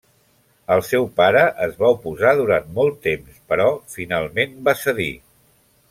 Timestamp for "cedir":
4.87-5.11